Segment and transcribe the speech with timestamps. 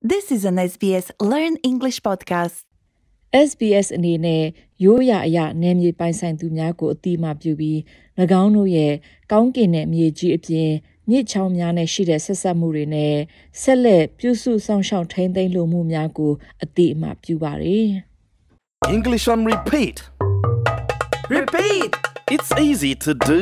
[0.00, 2.62] This is an SBS Learn English podcast.
[3.48, 4.44] SBS အနေနဲ့
[4.84, 7.78] ရိုးရာအရာနယ်မြေပိုင်ဆိုင်သူများကိုအတိအမှပြုပြီး၎
[8.42, 8.94] င်းတို့ရဲ့
[9.32, 10.70] ကောင်းကင်တဲ့မြေကြီးအပြင်
[11.10, 13.14] မြစ်ချောင်းများနဲ့ရှိတဲ့ဆက်ဆက်မှုတွေနဲ့
[13.62, 16.32] ဆက်လက်ပြုစုဆောင်ရှောက်ထိန်းသိမ်းလိုမှုများကို
[16.62, 17.88] အတိအမှပြုပါတယ်
[18.96, 19.96] English on repeat.
[21.36, 21.90] Repeat!
[22.34, 23.40] It's easy to do.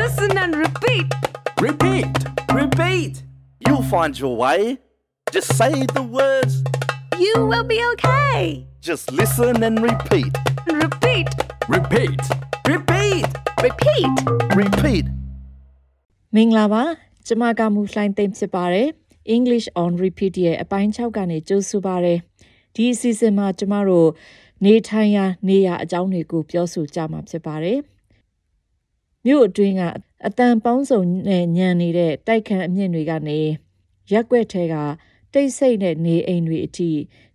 [0.00, 1.08] Listen and repeat!
[1.66, 2.14] Repeat.
[2.60, 3.14] Repeat!
[3.66, 4.60] You'll find your way.
[5.30, 6.62] Just say the words.
[7.18, 8.66] You will be okay.
[8.80, 10.32] Just listen and repeat.
[10.66, 11.28] Repeat!
[11.68, 12.20] Repeat.
[12.66, 13.26] Repeat!
[13.64, 14.12] Repeat.
[14.60, 15.06] Repeat.
[16.34, 16.82] မင်္ဂလာပါ
[17.26, 18.88] ကျမကမူလှိုင်းသိမ့်ဖြစ်ပါတယ်
[19.36, 22.18] English on repeat ရဲ့အပိုင်း6ကနေကြိုးဆိုပါရယ်
[22.74, 24.08] ဒီအစီအစဉ်မှာကျမတို့
[24.64, 27.78] နေထိုင်ရာနေရာအကြောင်းတွေကိုပြောဆိုကြမှာဖြစ်ပါတယ်
[29.24, 29.82] မြို့အတွင်းက
[30.26, 33.38] အတန်ပေါင်းစုံနဲ့ညံနေတဲ့တိုက်ခန်းအမြင့်တွေကနေ
[34.12, 34.76] ရက်ွက်ထဲက
[35.34, 36.90] တိတ်ဆိတ်တဲ့နေအိမ်တွေအထိ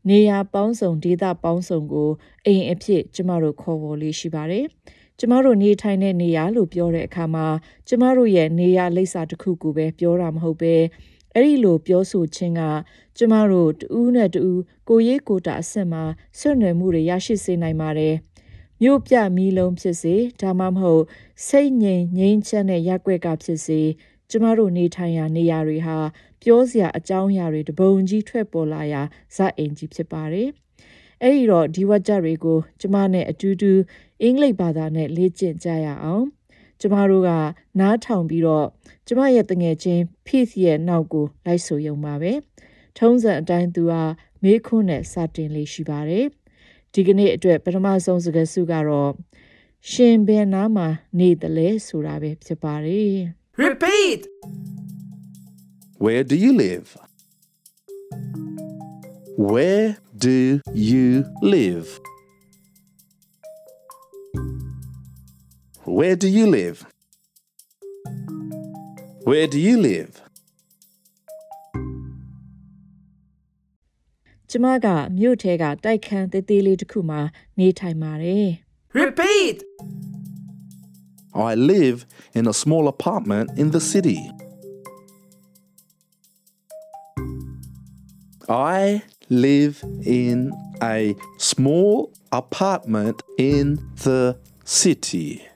[0.10, 2.10] နေရာပေါင်းစုံဒေသပေါင်းစုံကို
[2.46, 4.66] အိမ်အဖြစ်ကျမတို့ခေါ်ဝေါ်လေးရှိပါတယ်
[5.20, 7.48] ကျမတို့နေထိုင်တဲ့နေရာလို့ပြောတဲ့အခါမှာ
[7.88, 10.76] ကျမတို့ရဲ့နေရာလိပ်စာတစ်ခုကိုပဲပြောတာမဟုတ်ပဲ
[11.34, 12.62] အဲ့ဒီလိုပြောဆိုခြင်းက
[13.18, 16.04] ကျမတို့တူးနဲ့တူးကိုရေးကိုတာအဆင့်မှာ
[16.40, 18.16] ဆွနွယ်မှုတွေရရှိစေနိုင်ပါတယ်
[18.82, 21.04] မြို့ပြမီးလုံးဖြစ်စေဒါမှမဟုတ်
[21.48, 23.82] စိတ်ငြိမ်ငြိမ်းချမ်းတဲ့ရက်ွက်ကဖြစ်စေ
[24.30, 25.98] ကျမတို့နေထိုင်ရာနေရာတွေဟာ
[26.44, 29.02] ပြောစရာအကြောင်းအရာတွေတပုံကြီးထွက်ပေါ်လာရာ
[29.36, 30.50] ဇာတ်အိမ်ကြီးဖြစ်ပါတယ်
[31.22, 33.72] အဲ့ဒီတော့ဒီဝါကြတွေကိုကျမနဲ့အတူတူ
[34.22, 36.26] အင်္ဂလိပ်ဘာသာနဲ့လေ့ကျင့်ကြရအောင်
[36.80, 37.30] ကျမတို့က
[37.80, 38.68] နားထောင်ပြီးတော့
[39.08, 42.34] ကျမရဲ့တငယ်ချင်း Peace ရဲ့နောက်ကိုလိုက်ဆိုရုံပါပဲ
[42.98, 44.02] ထုံးစံအတိုင်းသူဟာ
[44.44, 46.26] မေးခွန်းနဲ့စတင်လေးရှိပါတယ်
[46.94, 49.12] ဒီကနေ့အတွက်ပထမဆုံးစကားစုကတော့
[49.92, 50.88] ရှင်ဘယ်နားမှာ
[51.20, 53.16] နေတယ်လဲဆိုတာပဲဖြစ်ပါတယ်
[53.64, 54.22] Repeat!
[56.05, 56.97] Where do you live?
[59.37, 62.01] Where do you live?
[65.85, 66.87] Where do you live?
[69.25, 70.13] Where do you live?
[74.51, 74.87] ကျမက
[75.19, 77.21] မြို့ထဲကတိုက်ခန်းသေးသေးလေးတစ်ခုမှာ
[77.59, 78.49] နေထိုင်ပါတယ်
[79.03, 79.57] Repeat!
[81.51, 81.99] I live
[82.39, 84.21] in a small apartment in the city.
[88.50, 95.48] I live in a small apartment in the city.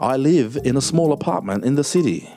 [0.00, 2.28] I live in a small apartment in the city.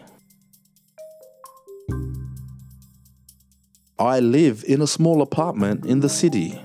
[3.98, 6.62] I live in a small apartment in the city.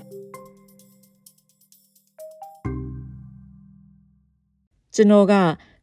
[4.94, 5.34] ကျွန်တော်က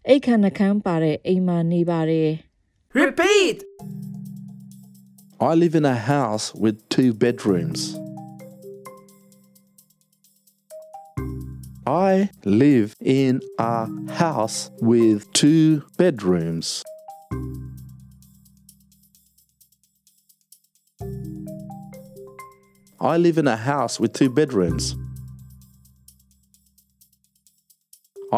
[0.07, 2.29] အိတ်ခမ်းနှခမ်းပါတဲ့အိမ်မှာနေပါတယ်
[3.01, 3.57] Repeat!
[5.49, 7.79] I live in a house with two bedrooms.
[11.85, 13.87] I live in a
[14.21, 16.83] house with two bedrooms.
[23.01, 24.95] I live in a house with two bedrooms.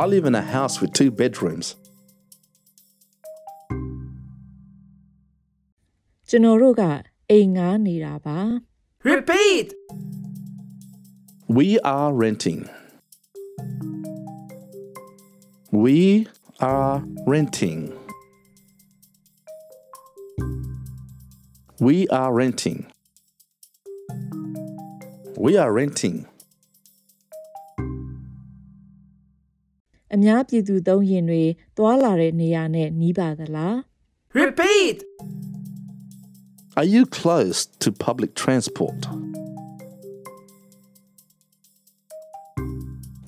[0.02, 1.68] I live in a house with two bedrooms.
[6.30, 6.84] ကျွန်တော်တို့က
[7.32, 8.40] အိမ်ငားနေတာပါ
[9.12, 9.68] Repeat!
[11.58, 12.62] We are renting.
[15.84, 16.28] We
[16.60, 16.96] are
[17.34, 17.82] renting.
[21.88, 22.80] We are renting.
[25.38, 26.18] We are renting.
[30.14, 31.44] အများပြည်သူသုံးရင်တွေ
[31.78, 33.76] တွာလာတဲ့နေရာနဲ့နီးပါသလား
[34.42, 34.98] Repeat!
[36.80, 39.02] Are you close to public transport?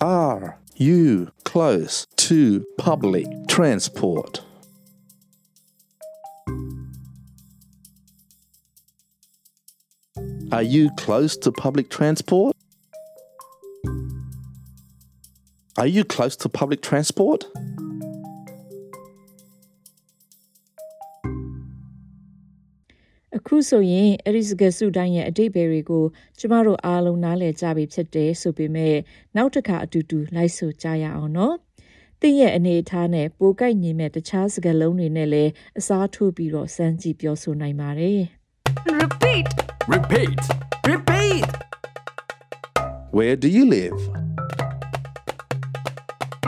[0.02, 0.46] Are
[0.88, 1.96] you close
[2.28, 4.34] to public transport?
[10.52, 12.56] Are you close to public transport?
[15.82, 17.42] Are you close to public transport?
[23.38, 26.06] အခုဆိုရင်အဲ့ဒီစကားစုတိုင်းရဲ့အတိတ်ဘယ်တွေကို
[26.40, 28.96] ကျမတို့အားလုံးနားလည်ကြပြီဖြစ်တယ်ဆိုပေမဲ့
[29.36, 31.56] နောက်တစ်ခါအတူတူလိုက်ဆိုကြရအောင်နော်
[32.22, 38.22] တင့်ရဲ့အနေအထားနဲ့ပိုကိုက်ညီမဲ့တခြားစကားလုံးတွေနဲ့လည်းအစားထိုးပြီးတော့စမ်းကြည့်ပြောဆိုနိုင်ပါတယ်
[39.00, 39.48] Repeat!
[39.96, 40.42] Repeat.
[40.92, 41.50] Repeat!
[43.16, 44.21] Where do you live?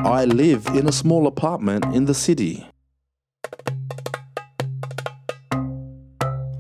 [0.05, 2.69] I live in a small apartment in the city.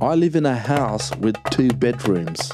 [0.01, 2.53] I live in a house with two bedrooms.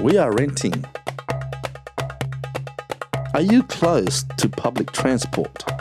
[0.00, 0.82] We are renting.
[3.34, 5.77] Are you close to public transport?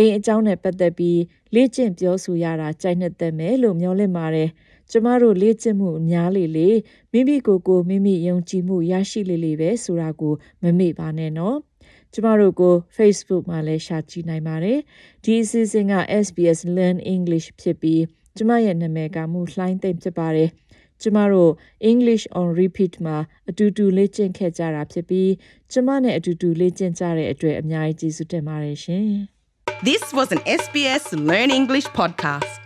[0.00, 1.20] အိမ်အကြောင်းနဲ့ပတ်သက်ပြီး
[1.54, 4.48] လေ့ကျင့်ပြောဆိုရတာကြိုက်နှစ်သက်မယ်လို့မျှော်လင့်ပါတယ်။
[4.90, 6.68] ကျမတို့လေ့ကျင့်မှုအများလေလေ
[7.12, 11.56] မိမိကိုယ်ကိုမိမိယုံကြည်မှုရရှိလေလေပဲဆိုတာကိုမမေ့ပါနဲ့နော်။
[12.12, 14.78] ကျမတို့ကို Facebook မှာလည်းရှာကြည့်နိုင်ပါတယ်။
[15.24, 15.94] ဒီအစီအစဉ်က
[16.24, 18.02] SBS Learn English ဖြစ်ပြီး
[18.36, 20.48] ကျမရဲ့နာမည်ကမူလှိုင်းသိမ့်ဖြစ်ပါတယ်။
[21.02, 21.52] ကျမတို့
[21.90, 23.16] English on repeat မှာ
[23.48, 25.30] အတူတူလေ့ကျင့်ခဲ့ကြတာဖြစ်ပြီး
[25.72, 29.10] ကျမနဲ့အတူတူလေ့ကျင့်ကြတဲ့အတွက်အများကြီးကျေးဇူးတင်ပါတယ်ရှင်။
[29.82, 32.60] This was an SBS Learn English podcast.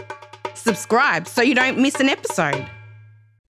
[0.57, 2.69] Subscribe so you don't miss an episode.